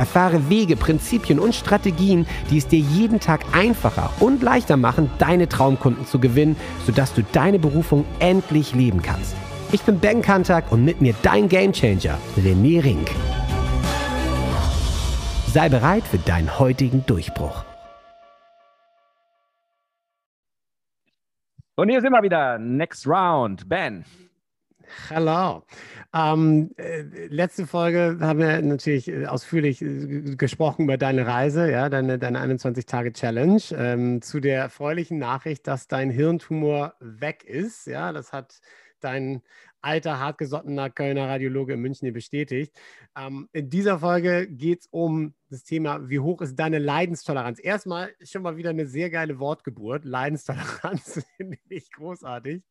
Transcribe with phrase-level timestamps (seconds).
[0.00, 5.46] Erfahre Wege, Prinzipien und Strategien, die es dir jeden Tag einfacher und leichter machen, deine
[5.46, 9.36] Traumkunden zu gewinnen, sodass du deine Berufung endlich leben kannst.
[9.72, 13.10] Ich bin Ben Kantak und mit mir dein Gamechanger, René Rink.
[15.48, 17.62] Sei bereit für deinen heutigen Durchbruch.
[21.76, 22.58] Und hier sind wir wieder.
[22.58, 23.68] Next Round.
[23.68, 24.04] Ben.
[25.08, 25.62] Hallo.
[26.14, 31.88] Ähm, äh, letzte Folge haben wir natürlich äh, ausführlich äh, gesprochen über deine Reise, ja,
[31.88, 37.86] deine, deine 21-Tage-Challenge, ähm, zu der erfreulichen Nachricht, dass dein Hirntumor weg ist.
[37.86, 38.60] Ja, das hat
[39.00, 39.42] dein
[39.80, 42.76] alter, hartgesottener Kölner Radiologe in München bestätigt.
[43.16, 47.60] Ähm, in dieser Folge geht es um das Thema, wie hoch ist deine Leidenstoleranz?
[47.62, 50.04] Erstmal schon mal wieder eine sehr geile Wortgeburt.
[50.04, 52.62] Leidenstoleranz finde ich großartig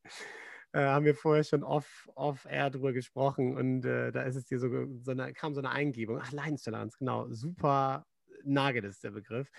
[0.72, 4.46] äh, haben wir vorher schon off, off air drüber gesprochen und äh, da ist es
[4.46, 4.70] dir so,
[5.02, 6.20] so eine, kam so eine Eingebung.
[6.22, 7.28] Ach, Leidenstoleranz, genau.
[7.30, 8.06] Super
[8.44, 9.50] nagel ist der Begriff.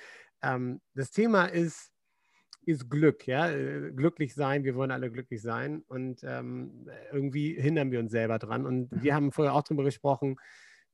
[0.42, 1.92] Ähm, das Thema ist,
[2.66, 4.64] ist Glück, ja, äh, glücklich sein.
[4.64, 8.66] Wir wollen alle glücklich sein und ähm, irgendwie hindern wir uns selber dran.
[8.66, 9.02] Und mhm.
[9.02, 10.36] wir haben vorher auch darüber gesprochen,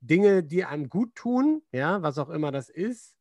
[0.01, 3.17] Dinge, die einem gut tun, ja, was auch immer das ist,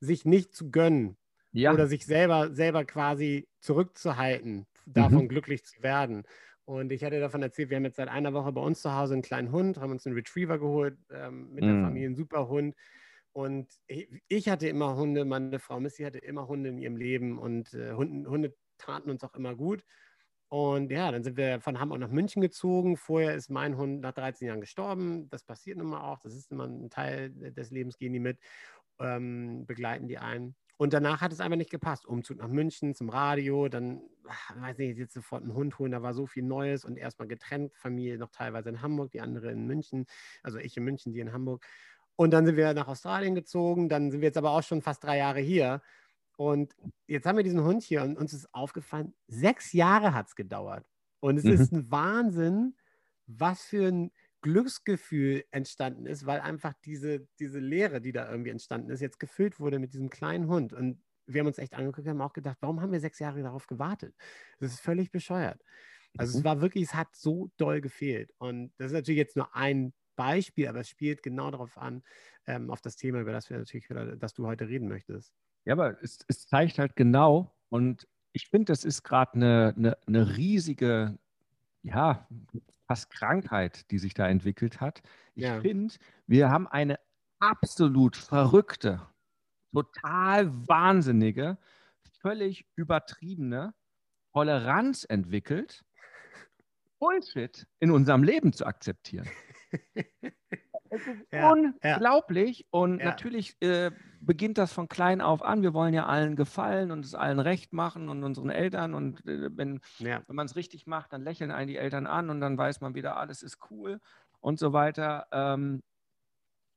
[0.00, 1.16] sich nicht zu gönnen
[1.52, 1.72] ja.
[1.72, 5.28] oder sich selber, selber quasi zurückzuhalten, davon mhm.
[5.28, 6.24] glücklich zu werden.
[6.64, 9.14] Und ich hatte davon erzählt, wir haben jetzt seit einer Woche bei uns zu Hause
[9.14, 11.68] einen kleinen Hund, haben uns einen Retriever geholt, ähm, mit mhm.
[11.68, 12.74] der Familie einen super Hund.
[13.32, 17.72] Und ich hatte immer Hunde, meine Frau Missy hatte immer Hunde in ihrem Leben und
[17.72, 19.84] äh, Hunde, Hunde taten uns auch immer gut.
[20.48, 22.96] Und ja, dann sind wir von Hamburg nach München gezogen.
[22.96, 25.28] Vorher ist mein Hund nach 13 Jahren gestorben.
[25.28, 26.20] Das passiert nun mal auch.
[26.20, 28.38] Das ist immer ein Teil des Lebens, gehen die mit,
[28.98, 30.56] ähm, begleiten die einen.
[30.78, 32.06] Und danach hat es einfach nicht gepasst.
[32.06, 34.00] Umzug nach München zum Radio, dann,
[34.54, 37.74] weiß nicht, jetzt sofort einen Hund holen, da war so viel Neues und erstmal getrennt,
[37.74, 40.06] Familie noch teilweise in Hamburg, die andere in München,
[40.40, 41.66] also ich in München, die in Hamburg.
[42.14, 45.02] Und dann sind wir nach Australien gezogen, dann sind wir jetzt aber auch schon fast
[45.02, 45.82] drei Jahre hier.
[46.36, 46.76] Und
[47.08, 50.86] jetzt haben wir diesen Hund hier und uns ist aufgefallen, sechs Jahre hat es gedauert.
[51.18, 51.50] Und es mhm.
[51.50, 52.76] ist ein Wahnsinn,
[53.26, 58.90] was für ein Glücksgefühl entstanden ist, weil einfach diese, diese Leere, die da irgendwie entstanden
[58.90, 60.72] ist, jetzt gefüllt wurde mit diesem kleinen Hund.
[60.72, 63.42] Und wir haben uns echt angeguckt und haben auch gedacht, warum haben wir sechs Jahre
[63.42, 64.14] darauf gewartet?
[64.60, 65.62] Das ist völlig bescheuert.
[66.16, 66.38] Also mhm.
[66.38, 68.32] es war wirklich, es hat so doll gefehlt.
[68.38, 72.02] Und das ist natürlich jetzt nur ein Beispiel, aber es spielt genau darauf an,
[72.46, 73.88] ähm, auf das Thema, über das wir natürlich,
[74.18, 75.32] dass du heute reden möchtest.
[75.64, 79.98] Ja, aber es, es zeigt halt genau, und ich finde, das ist gerade eine, eine,
[80.06, 81.18] eine riesige,
[81.82, 82.28] ja,
[82.88, 85.02] fast Krankheit, die sich da entwickelt hat.
[85.34, 85.60] Ich ja.
[85.60, 85.94] finde,
[86.26, 86.98] wir haben eine
[87.38, 89.06] absolut verrückte,
[89.72, 91.58] total wahnsinnige,
[92.20, 93.74] völlig übertriebene
[94.32, 95.84] Toleranz entwickelt,
[96.98, 99.28] Bullshit in unserem Leben zu akzeptieren.
[100.90, 102.60] Es ist ja, unglaublich.
[102.60, 102.66] Ja.
[102.70, 103.90] Und natürlich äh,
[104.28, 105.62] beginnt das von klein auf an.
[105.62, 108.92] Wir wollen ja allen gefallen und es allen recht machen und unseren Eltern.
[108.92, 109.80] Und äh, wenn,
[110.26, 112.94] wenn man es richtig macht, dann lächeln einen die Eltern an und dann weiß man
[112.94, 114.02] wieder, alles ist cool
[114.40, 115.28] und so weiter.
[115.32, 115.82] Ähm,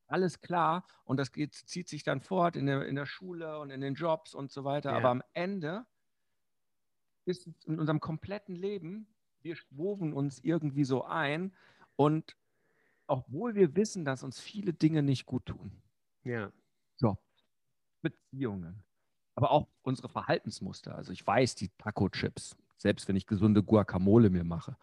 [0.07, 0.85] alles klar.
[1.03, 3.95] Und das geht, zieht sich dann fort in der, in der Schule und in den
[3.95, 4.93] Jobs und so weiter.
[4.93, 5.85] Aber am Ende
[7.25, 11.53] ist in unserem kompletten Leben, wir schwoven uns irgendwie so ein
[11.97, 12.37] und
[13.07, 15.81] obwohl wir wissen, dass uns viele Dinge nicht gut tun.
[16.23, 16.49] Ja.
[18.01, 18.83] Beziehungen,
[19.35, 20.95] aber auch unsere Verhaltensmuster.
[20.95, 24.75] Also ich weiß, die Taco-Chips, selbst wenn ich gesunde Guacamole mir mache,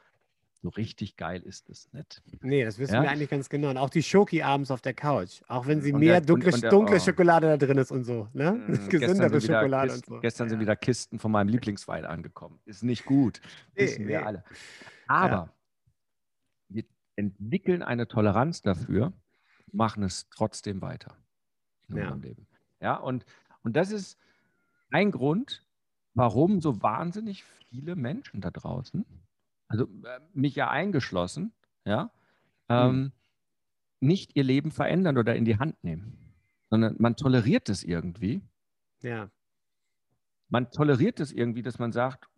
[0.61, 2.21] so richtig geil ist es nicht.
[2.41, 3.03] Nee, das wissen ja?
[3.03, 3.71] wir eigentlich ganz genau.
[3.71, 5.41] Und auch die Schoki abends auf der Couch.
[5.47, 6.99] Auch wenn sie und mehr der, dunkle, und der, dunkle oh.
[6.99, 8.27] Schokolade da drin ist und so.
[8.33, 8.53] Ne?
[8.53, 10.21] Mm, Gesündere Schokolade Kisten, und so.
[10.21, 10.51] Gestern ja.
[10.51, 12.59] sind wieder Kisten von meinem Lieblingswein angekommen.
[12.65, 13.41] Ist nicht gut.
[13.77, 14.27] Nee, wissen wir nee.
[14.27, 14.45] alle.
[15.07, 15.51] Aber ja
[17.19, 19.13] entwickeln eine Toleranz dafür,
[19.73, 21.17] machen es trotzdem weiter
[21.89, 22.03] in ja.
[22.05, 22.48] unserem Leben.
[22.81, 23.25] Ja, und,
[23.63, 24.19] und das ist
[24.91, 25.67] ein Grund,
[26.15, 29.05] warum so wahnsinnig viele Menschen da draußen,
[29.69, 31.53] also äh, mich ja eingeschlossen,
[31.85, 32.11] ja,
[32.69, 33.13] ähm, mhm.
[34.01, 36.35] nicht ihr Leben verändern oder in die Hand nehmen,
[36.71, 38.43] sondern man toleriert es irgendwie.
[39.03, 39.31] Ja.
[40.49, 42.29] Man toleriert es irgendwie, dass man sagt,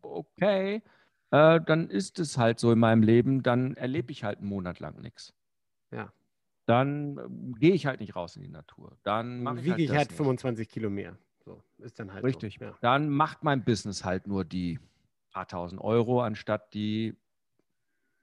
[0.00, 0.82] okay,
[1.30, 4.80] äh, dann ist es halt so in meinem Leben, dann erlebe ich halt einen Monat
[4.80, 5.34] lang nichts.
[5.90, 6.12] Ja.
[6.68, 8.98] Dann ähm, gehe ich halt nicht raus in die Natur.
[9.02, 10.16] Dann mache ich Wiege halt ich halt nicht.
[10.16, 11.16] 25 Kilo mehr.
[11.44, 12.58] So, ist dann halt Richtig.
[12.58, 12.66] So.
[12.66, 12.78] Ja.
[12.82, 14.78] Dann macht mein Business halt nur die
[15.32, 17.16] paar tausend Euro, anstatt die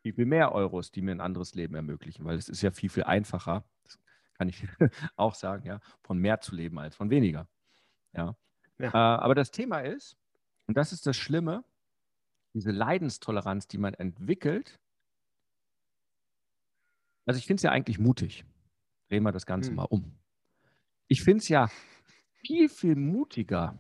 [0.04, 2.90] viel, viel mehr Euros, die mir ein anderes Leben ermöglichen, weil es ist ja viel,
[2.90, 4.00] viel einfacher, das
[4.36, 4.68] kann ich
[5.16, 7.48] auch sagen, ja, von mehr zu leben als von weniger.
[8.14, 8.38] Ja.
[8.78, 8.90] Ja.
[8.90, 10.18] Äh, aber das Thema ist,
[10.68, 11.64] und das ist das Schlimme,
[12.54, 14.80] diese Leidenstoleranz, die man entwickelt.
[17.26, 18.46] Also ich finde es ja eigentlich mutig.
[19.10, 19.76] Drehen wir das Ganze Hm.
[19.76, 20.18] mal um.
[21.08, 21.70] Ich finde es ja
[22.46, 23.80] viel, viel mutiger,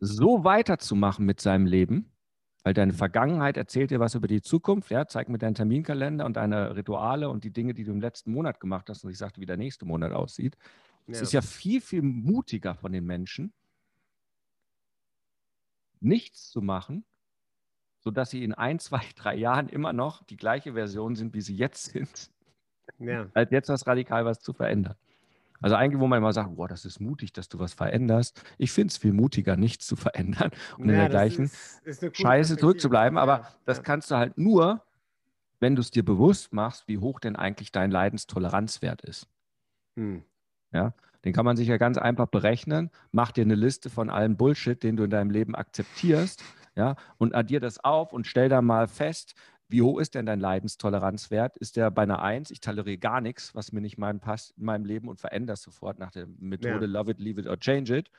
[0.00, 2.10] so weiterzumachen mit seinem Leben,
[2.62, 4.90] weil deine Vergangenheit erzählt dir was über die Zukunft.
[4.90, 8.32] Ja, zeig mir deinen Terminkalender und deine Rituale und die Dinge, die du im letzten
[8.32, 9.04] Monat gemacht hast.
[9.04, 10.56] Und ich sagte, wie der nächste Monat aussieht.
[11.06, 13.52] Es ist ja viel, viel mutiger von den Menschen,
[16.00, 17.04] nichts zu machen,
[18.00, 21.54] sodass sie in ein, zwei, drei Jahren immer noch die gleiche Version sind, wie sie
[21.54, 22.30] jetzt sind,
[22.98, 23.26] ja.
[23.34, 24.94] als jetzt was radikal was zu verändern.
[25.60, 28.42] Also eigentlich, wo man immer sagt, boah, das ist mutig, dass du was veränderst.
[28.58, 31.82] Ich finde es viel mutiger, nichts zu verändern und in Ja, der das gleichen ist-
[31.86, 33.16] ist Scheiße zurückzubleiben.
[33.18, 33.82] Aber Ja, das ja.
[33.82, 34.82] kannst du halt nur,
[35.60, 39.26] wenn du es dir bewusst machst, wie hoch denn eigentlich dein Leidenstoleranzwert ist.
[39.96, 40.22] Hm.
[41.24, 42.90] Den kann man sich ja ganz einfach berechnen.
[43.10, 46.42] Mach dir eine Liste von allem Bullshit, den du in deinem Leben akzeptierst,
[46.76, 49.34] ja, und addier das auf und stell da mal fest,
[49.74, 51.56] wie hoch ist denn dein Leidenstoleranzwert?
[51.58, 52.50] Ist der bei einer 1?
[52.52, 55.62] Ich toleriere gar nichts, was mir nicht meinem passt in meinem Leben und verändere es
[55.62, 56.86] sofort nach der Methode Ja.
[56.86, 58.10] Love it, leave it or change it.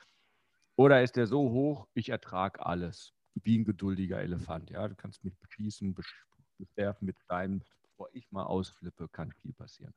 [0.76, 4.70] Oder ist der so hoch, ich ertrage alles, wie ein geduldiger Elefant.
[4.70, 6.24] Ja, du kannst mich beschießen, besch-
[6.58, 9.94] bewerfen mit Steinen, bevor ich mal ausflippe, kann viel passieren.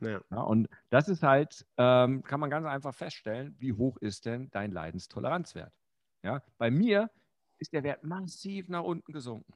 [0.00, 0.20] Ja.
[0.30, 4.50] Ja, und das ist halt, ähm, kann man ganz einfach feststellen, wie hoch ist denn
[4.50, 5.74] dein Leidenstoleranzwert?
[6.22, 7.10] Ja, bei mir
[7.58, 9.54] ist der Wert massiv nach unten gesunken.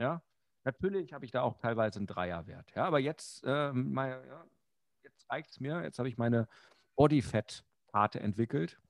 [0.00, 0.22] Ja,
[0.64, 2.72] natürlich habe ich da auch teilweise einen Dreierwert.
[2.74, 4.44] Ja, aber jetzt, ähm, meine, ja,
[5.02, 5.82] jetzt reicht es mir.
[5.82, 6.48] Jetzt habe ich meine
[6.96, 8.80] Bodyfat-Karte entwickelt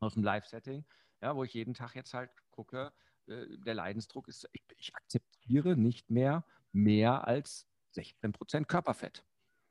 [0.00, 0.84] aus dem Live-Setting,
[1.22, 2.92] ja, wo ich jeden Tag jetzt halt gucke,
[3.26, 9.18] äh, der Leidensdruck ist, ich, ich akzeptiere nicht mehr mehr als 16% Körperfett.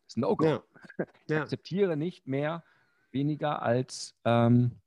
[0.06, 0.46] Das ist ein No-Go.
[0.46, 0.64] Ja.
[1.28, 1.42] Ich Ja.
[1.44, 2.64] akzeptiere nicht mehr
[3.12, 4.82] weniger als ähm,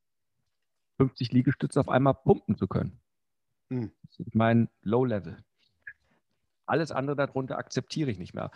[0.98, 3.00] 50 Liegestütze auf einmal pumpen zu können.
[3.70, 3.92] Hm.
[4.02, 5.45] Das ist mein Low-Level.
[6.66, 8.50] Alles andere darunter akzeptiere ich nicht mehr.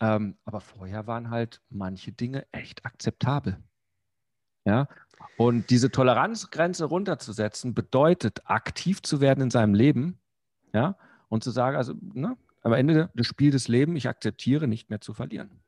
[0.00, 3.56] Ähm, aber vorher waren halt manche Dinge echt akzeptabel.
[4.64, 4.88] Ja,
[5.36, 10.18] und diese Toleranzgrenze runterzusetzen, bedeutet, aktiv zu werden in seinem Leben,
[10.72, 10.96] ja,
[11.28, 15.00] und zu sagen, also, ne, am Ende des Spiels des Lebens, ich akzeptiere nicht mehr
[15.00, 15.62] zu verlieren.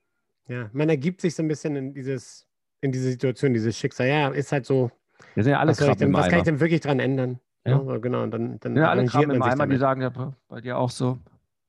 [0.48, 0.70] ja.
[0.72, 2.46] Man ergibt sich so ein bisschen in dieses,
[2.80, 4.08] in diese Situation, dieses Schicksal.
[4.08, 4.90] Ja, ist halt so.
[5.34, 7.40] Wir sind ja alle Was, ich denn, was kann ich denn wirklich dran ändern?
[7.66, 7.82] Ja.
[7.82, 8.22] Ja, genau.
[8.22, 10.10] Und dann, dann Ja, alle man im Eimer, die sagen, ja,
[10.48, 11.18] bei dir auch so.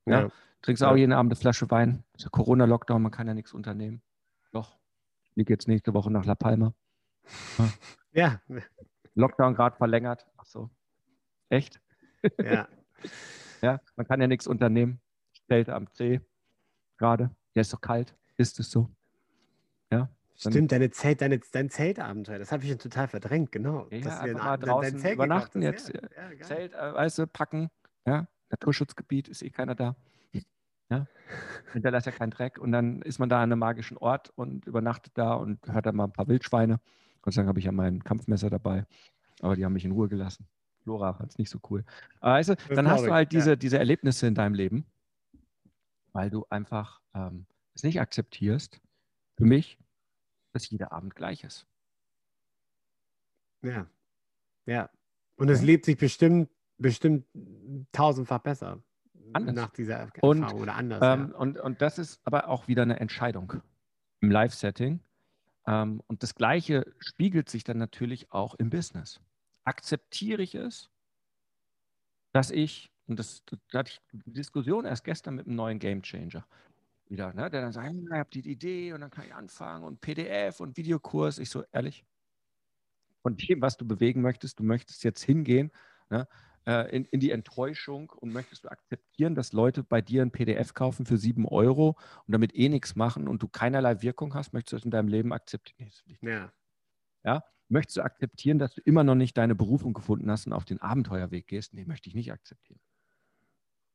[0.06, 0.22] Ja.
[0.22, 0.30] Ja.
[0.62, 0.92] Trinkst Ja.
[0.92, 2.04] auch jeden Abend eine Flasche Wein.
[2.16, 4.02] Ist ja Corona-Lockdown, man kann ja nichts unternehmen.
[4.52, 4.78] Doch.
[5.24, 6.74] Ich fliege jetzt nächste Woche nach La Palma.
[8.12, 8.40] Ja,
[9.16, 10.26] Lockdown gerade verlängert.
[10.38, 10.70] Ach so.
[11.50, 11.82] Echt?
[12.40, 12.68] ja.
[13.62, 15.02] Ja, man kann ja nichts unternehmen.
[15.48, 16.22] Zelt am See
[16.98, 17.32] gerade.
[17.56, 18.16] Der ist doch kalt.
[18.38, 18.90] Ist es so?
[19.92, 20.10] Ja.
[20.36, 23.88] Stimmt, deine Zelt, deine, dein Zeltabenteuer, das habe ich schon total verdrängt, genau.
[23.90, 25.88] Ja, Dass ein- mal draußen übernachten hast.
[25.90, 25.94] jetzt.
[26.16, 26.42] Ja, ja.
[26.46, 27.70] Zelt, äh, weißt du, packen.
[28.06, 29.96] Ja, Naturschutzgebiet ist eh keiner da.
[30.90, 31.08] Ja,
[31.74, 32.60] hinterlässt ja keinen Dreck.
[32.60, 35.96] Und dann ist man da an einem magischen Ort und übernachtet da und hört dann
[35.96, 36.80] mal ein paar Wildschweine.
[37.22, 38.86] Gott sei Dank habe ich ja mein Kampfmesser dabei.
[39.42, 40.48] Aber die haben mich in Ruhe gelassen.
[40.84, 41.84] Flora fand es nicht so cool.
[42.20, 43.40] Aber weißt du, dann hast du halt ja.
[43.40, 44.86] diese, diese Erlebnisse in deinem Leben,
[46.14, 48.80] weil du einfach ähm, es nicht akzeptierst,
[49.38, 49.80] für mich,
[50.54, 51.66] dass jeder Abend gleich ist.
[53.64, 53.88] Ja.
[54.68, 54.90] Ja.
[55.36, 57.26] Und es lebt sich bestimmt, bestimmt
[57.92, 58.82] tausendfach besser.
[59.34, 59.56] Anders.
[59.56, 61.00] Nach dieser Er- Und, Erfahrung oder anders.
[61.04, 61.38] Ähm, ja.
[61.38, 63.54] und, und das ist aber auch wieder eine Entscheidung
[64.22, 65.00] im Live-Setting.
[65.68, 69.20] Ähm, und das Gleiche spiegelt sich dann natürlich auch im Business.
[69.64, 70.90] Akzeptiere ich es,
[72.34, 76.02] dass ich, und das, da hatte ich die Diskussion erst gestern mit einem neuen Game
[76.04, 76.46] Changer
[77.08, 79.84] wieder, ne, der dann sagt, "Hm, ich habe die Idee und dann kann ich anfangen
[79.86, 81.40] und PDF und Videokurs.
[81.40, 82.04] Ich so, ehrlich,
[83.22, 85.72] von dem, was du bewegen möchtest, du möchtest jetzt hingehen,
[86.10, 86.28] ne,
[86.66, 90.74] äh, in, in die Enttäuschung und möchtest du akzeptieren, dass Leute bei dir ein PDF
[90.74, 94.74] kaufen für 7 Euro und damit eh nichts machen und du keinerlei Wirkung hast, möchtest
[94.74, 95.90] du das in deinem Leben akzeptieren?
[96.22, 96.54] Nee, das ja.
[97.24, 97.44] Ja?
[97.68, 100.82] Möchtest du akzeptieren, dass du immer noch nicht deine Berufung gefunden hast und auf den
[100.82, 101.74] Abenteuerweg gehst?
[101.74, 102.80] Nee, möchte ich nicht akzeptieren.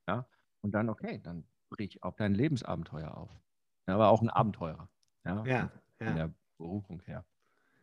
[0.08, 0.26] Ja?
[0.60, 3.30] Und dann, okay, dann brich auf dein Lebensabenteuer auf.
[3.86, 4.88] Ja, aber auch ein Abenteurer.
[5.24, 5.72] Ja, Ja.
[5.98, 6.14] von ja.
[6.14, 7.24] der Berufung her.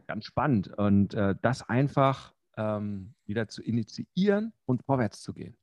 [0.07, 0.67] Ganz spannend.
[0.77, 5.57] Und äh, das einfach ähm, wieder zu initiieren und vorwärts zu gehen.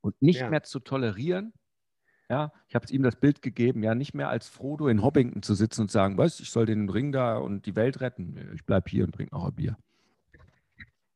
[0.00, 0.50] Und nicht Ja.
[0.50, 1.52] mehr zu tolerieren,
[2.30, 5.54] Ja, ich habe ihm das Bild gegeben, ja, nicht mehr als Frodo in Hobbington zu
[5.54, 8.52] sitzen und sagen, was, ich soll den Ring da und die Welt retten.
[8.54, 9.78] Ich bleibe hier und trinke noch ein Bier.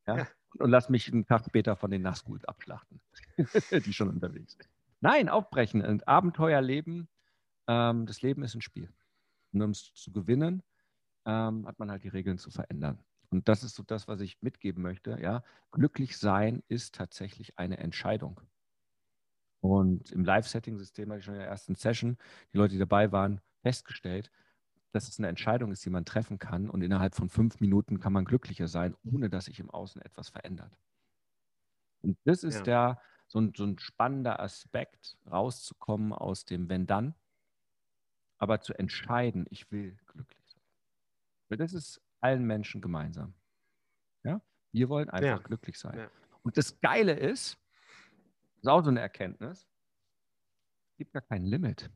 [0.06, 0.16] Ja?
[0.18, 0.28] ja.
[0.58, 3.00] Und lass mich einen Tag später von den Nazgûls abschlachten,
[3.86, 4.68] die schon unterwegs sind.
[5.00, 7.08] Nein, aufbrechen, ein Abenteuer leben.
[7.66, 8.92] Ähm, das Leben ist ein Spiel.
[9.52, 10.62] Und um es zu gewinnen,
[11.26, 12.98] ähm, hat man halt die Regeln zu verändern.
[13.32, 15.18] Und das ist so das, was ich mitgeben möchte.
[15.20, 18.38] Ja, glücklich sein ist tatsächlich eine Entscheidung.
[19.60, 22.18] Und im Live-Setting-System habe ich schon in der ersten Session,
[22.52, 24.30] die Leute, die dabei waren, festgestellt,
[24.90, 26.68] dass es eine Entscheidung ist, die man treffen kann.
[26.68, 30.28] Und innerhalb von fünf Minuten kann man glücklicher sein, ohne dass sich im Außen etwas
[30.28, 30.76] verändert.
[32.02, 32.62] Und das ist ja.
[32.62, 37.14] der, so ein, so ein spannender Aspekt, rauszukommen aus dem Wenn-Dann,
[38.36, 40.62] aber zu entscheiden, ich will glücklich sein.
[41.48, 43.34] Weil das ist allen Menschen gemeinsam.
[44.24, 44.40] Ja?
[44.72, 45.38] Wir wollen einfach ja.
[45.38, 45.98] glücklich sein.
[45.98, 46.10] Ja.
[46.42, 47.58] Und das Geile ist,
[48.54, 49.66] das ist auch so eine Erkenntnis.
[50.92, 51.90] Es gibt gar kein Limit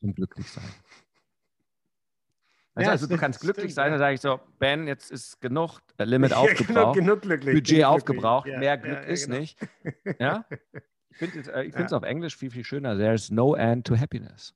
[0.00, 0.64] zum Glücklichsein.
[2.74, 5.40] Also, ja, also du kannst glücklich stimmt, sein, dann sage ich so, Ben, jetzt ist
[5.40, 9.38] genug äh, Limit aufgebraucht, genug, genug Budget aufgebraucht, mehr Glück ist genau.
[9.38, 9.58] nicht.
[10.18, 10.44] Ja?
[11.08, 12.98] Ich finde es äh, auf Englisch viel, viel schöner.
[12.98, 14.54] There's no end to happiness.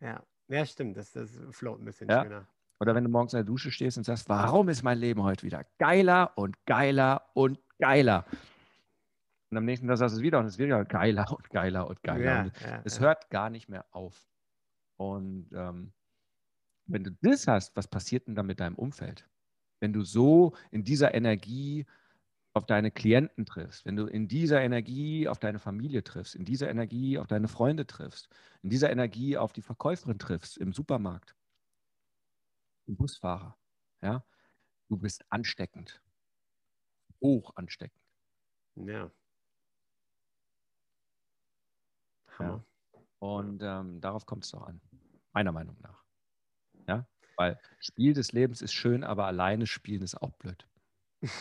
[0.00, 0.98] Ja, ja stimmt.
[0.98, 2.46] Das, das float ein bisschen schöner.
[2.80, 5.44] Oder wenn du morgens in der Dusche stehst und sagst, warum ist mein Leben heute
[5.44, 8.24] wieder geiler und geiler und geiler?
[9.50, 11.88] Und am nächsten Tag sagst du es wieder und es ist wieder geiler und geiler
[11.88, 12.24] und geiler.
[12.24, 13.02] Ja, und ja, es ja.
[13.02, 14.28] hört gar nicht mehr auf.
[14.96, 15.92] Und ähm,
[16.86, 19.28] wenn du das hast, was passiert denn dann mit deinem Umfeld?
[19.80, 21.86] Wenn du so in dieser Energie
[22.52, 26.68] auf deine Klienten triffst, wenn du in dieser Energie auf deine Familie triffst, in dieser
[26.68, 28.28] Energie auf deine Freunde triffst,
[28.62, 31.36] in dieser Energie auf die Verkäuferin triffst im Supermarkt,
[32.96, 33.56] Busfahrer,
[34.02, 34.24] ja,
[34.88, 36.02] du bist ansteckend,
[37.20, 38.02] hoch ansteckend.
[38.76, 39.10] Ja.
[42.38, 42.62] Ja.
[43.18, 44.80] Und ähm, darauf kommt es doch an,
[45.32, 46.04] meiner Meinung nach.
[46.86, 47.04] Ja,
[47.36, 50.66] weil Spiel des Lebens ist schön, aber alleine spielen ist auch blöd.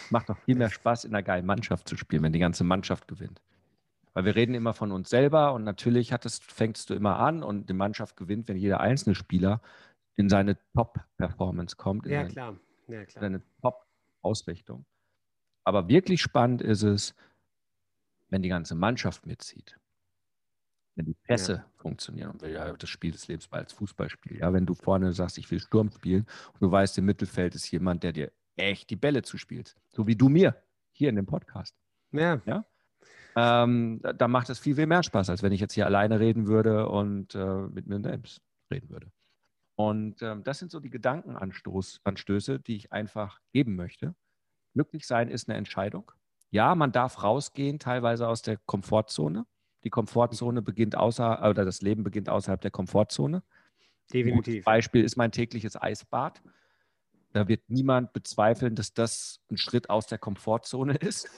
[0.10, 3.08] Macht doch viel mehr Spaß, in einer geilen Mannschaft zu spielen, wenn die ganze Mannschaft
[3.08, 3.42] gewinnt.
[4.14, 7.70] Weil wir reden immer von uns selber und natürlich hattest, fängst du immer an und
[7.70, 9.62] die Mannschaft gewinnt, wenn jeder einzelne Spieler
[10.18, 12.60] in seine Top-Performance kommt, in ja, seine, klar.
[12.88, 13.22] Ja, klar.
[13.22, 14.86] seine Top-Ausrichtung.
[15.64, 17.16] Aber wirklich spannend ist es,
[18.30, 19.78] wenn die ganze Mannschaft mitzieht
[20.98, 21.66] wenn die Pässe ja.
[21.78, 24.40] funktionieren und ja, das Spiel des Lebens als Fußballspiel.
[24.40, 27.70] Ja, wenn du vorne sagst, ich will Sturm spielen und du weißt, im Mittelfeld ist
[27.72, 30.56] jemand, der dir echt die Bälle zuspielt, so wie du mir
[30.92, 31.76] hier in dem Podcast.
[32.12, 32.42] Ja.
[32.46, 32.66] ja?
[33.36, 36.20] Ähm, da, da, macht es viel, viel mehr Spaß, als wenn ich jetzt hier alleine
[36.20, 39.12] reden würde und äh, mit mir selbst reden würde.
[39.78, 44.16] Und ähm, das sind so die Gedankenanstöße, die ich einfach geben möchte.
[44.74, 46.12] Glücklich sein ist eine Entscheidung.
[46.50, 49.46] Ja, man darf rausgehen, teilweise aus der Komfortzone.
[49.84, 53.44] Die Komfortzone beginnt außer, oder das Leben beginnt außerhalb der Komfortzone.
[54.12, 54.66] Definitiv.
[54.66, 56.42] Beispiel ist mein tägliches Eisbad.
[57.38, 61.30] Da wird niemand bezweifeln, dass das ein Schritt aus der Komfortzone ist.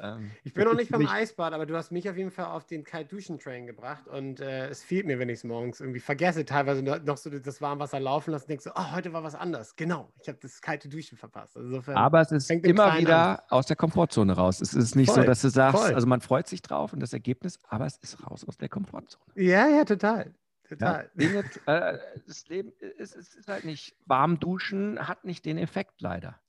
[0.00, 2.66] ähm, ich bin noch nicht beim Eisbad, aber du hast mich auf jeden Fall auf
[2.66, 6.82] den Kaltduschen-Train gebracht und äh, es fehlt mir, wenn ich es morgens irgendwie vergesse, teilweise
[6.82, 9.74] noch so das Warmwasser laufen lassen und denkst so, oh, heute war was anders.
[9.74, 11.56] Genau, ich habe das kalte Duschen verpasst.
[11.56, 13.46] Also insofern aber es ist immer wieder an.
[13.48, 14.60] aus der Komfortzone raus.
[14.60, 15.94] Es ist nicht voll, so, dass du sagst, voll.
[15.94, 19.24] also man freut sich drauf und das Ergebnis, aber es ist raus aus der Komfortzone.
[19.34, 20.32] Ja, ja, total.
[20.70, 21.04] Total.
[21.04, 26.00] Ja, Dinge, äh, das Leben ist, ist, halt nicht warm duschen, hat nicht den Effekt
[26.00, 26.40] leider.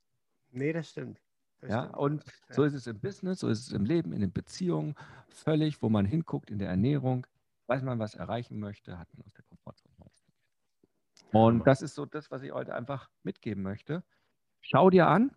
[0.52, 1.20] Nee, das stimmt.
[1.60, 1.98] Das ja, stimmt.
[1.98, 2.54] und ja.
[2.56, 4.96] so ist es im Business, so ist es im Leben, in den Beziehungen,
[5.30, 7.26] völlig, wo man hinguckt, in der Ernährung,
[7.66, 10.24] weiß man, was erreichen möchte, hat man aus der Komfortzone raus.
[11.32, 14.04] Und das ist so das, was ich heute einfach mitgeben möchte.
[14.60, 15.32] Schau dir an,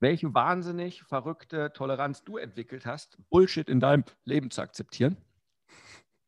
[0.00, 5.16] welche wahnsinnig verrückte Toleranz du entwickelt hast, Bullshit in deinem Leben zu akzeptieren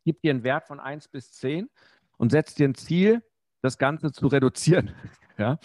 [0.05, 1.69] gib dir einen Wert von 1 bis 10
[2.17, 3.23] und setz dir ein Ziel,
[3.63, 4.95] das Ganze zu reduzieren.
[5.39, 5.59] ja?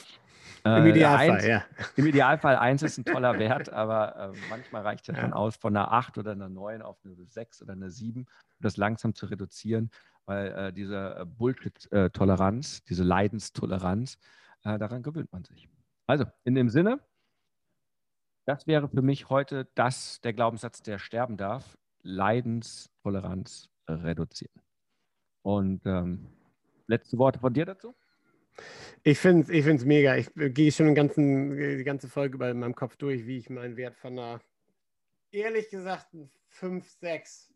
[0.64, 1.66] Im äh, Idealfall, eins, ja.
[1.96, 5.56] Im Idealfall 1 ist ein toller Wert, aber äh, manchmal reicht es ja schon aus,
[5.56, 8.28] von einer 8 oder einer 9 auf eine 6 oder eine 7, um
[8.60, 9.92] das langsam zu reduzieren,
[10.26, 14.18] weil äh, diese äh, Bullshit-Toleranz, diese Leidenstoleranz,
[14.64, 15.70] äh, daran gewöhnt man sich.
[16.06, 17.00] Also, in dem Sinne,
[18.46, 21.78] das wäre für mich heute das, der Glaubenssatz, der sterben darf.
[22.02, 24.62] Leidenstoleranz reduzieren.
[25.42, 26.28] Und ähm,
[26.88, 27.96] letzte Worte von dir dazu?
[29.04, 30.16] Ich finde es mega.
[30.16, 33.50] Ich gehe schon den ganzen, die ganze Folge über in meinem Kopf durch, wie ich
[33.50, 34.42] meinen Wert von einer,
[35.32, 36.08] ehrlich gesagt,
[36.50, 37.54] 5, 6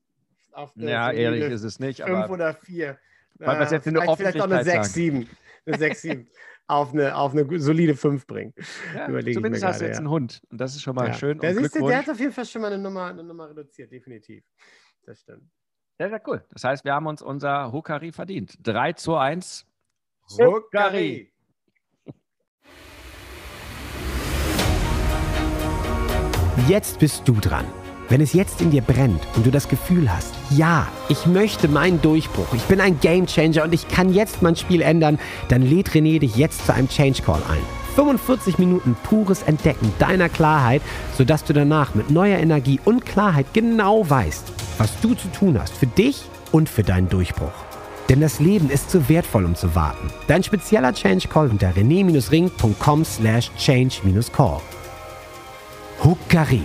[0.52, 2.04] auf eine Ja, ehrlich ist es nicht.
[2.04, 2.98] 5 oder 4.
[3.36, 5.30] Weil äh, jetzt vielleicht, vielleicht auch eine 6, 7.
[5.66, 6.30] Eine 6, 7.
[6.68, 8.54] auf eine, auf eine solide 5 bringen.
[8.96, 10.00] Ja, zumindest hast du jetzt ja.
[10.00, 10.42] einen Hund.
[10.50, 11.14] Und das ist schon mal ja.
[11.14, 11.40] schön.
[11.40, 14.44] Der, siehst, der hat auf jeden Fall schon mal eine Nummer, eine Nummer reduziert, definitiv.
[15.06, 15.50] Das stimmt.
[16.02, 16.44] Sehr, sehr cool.
[16.52, 18.58] Das heißt, wir haben uns unser Hokari verdient.
[18.64, 19.68] 3 zu 1.
[20.32, 21.32] Hokari.
[26.68, 27.66] Jetzt bist du dran.
[28.10, 32.02] Wenn es jetzt in dir brennt und du das Gefühl hast, ja, ich möchte meinen
[32.02, 36.18] Durchbruch, ich bin ein Gamechanger und ich kann jetzt mein Spiel ändern, dann lädt René
[36.18, 37.62] dich jetzt zu einem Change Call ein.
[37.96, 40.82] 45 Minuten pures Entdecken deiner Klarheit,
[41.16, 45.74] sodass du danach mit neuer Energie und Klarheit genau weißt, was du zu tun hast
[45.74, 47.52] für dich und für deinen Durchbruch.
[48.10, 50.12] Denn das Leben ist zu wertvoll, um zu warten.
[50.28, 54.62] Dein spezieller Change Call unter rené-ring.com slash change-call.
[56.04, 56.64] Huckari